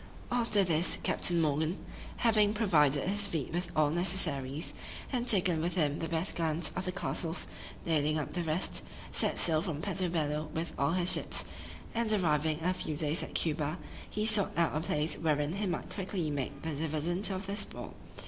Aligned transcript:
After 0.31 0.63
this, 0.63 0.97
Captain 1.03 1.39
Morgan 1.39 1.77
(having 2.17 2.55
provided 2.55 3.07
his 3.07 3.27
fleet 3.27 3.53
with 3.53 3.69
all 3.75 3.91
necessaries, 3.91 4.73
and 5.13 5.27
taken 5.27 5.61
with 5.61 5.75
him 5.75 5.99
the 5.99 6.07
best 6.07 6.35
guns 6.35 6.71
of 6.75 6.85
the 6.85 6.91
castles, 6.91 7.45
nailing 7.85 8.17
up 8.17 8.33
the 8.33 8.41
rest) 8.43 8.81
set 9.11 9.37
sail 9.37 9.61
from 9.61 9.79
Puerto 9.83 10.09
Bello 10.09 10.49
with 10.55 10.73
all 10.75 10.93
his 10.93 11.11
ships, 11.13 11.45
and 11.93 12.11
arriving 12.11 12.57
in 12.57 12.65
a 12.65 12.73
few 12.73 12.95
days 12.97 13.21
at 13.21 13.35
Cuba, 13.35 13.77
he 14.09 14.25
sought 14.25 14.57
out 14.57 14.75
a 14.75 14.79
place 14.79 15.19
wherein 15.19 15.53
he 15.53 15.67
might 15.67 15.91
quickly 15.93 16.31
make 16.31 16.63
the 16.63 16.71
dividend 16.73 17.29
of 17.29 17.45
their 17.45 17.55
spoil. 17.55 17.93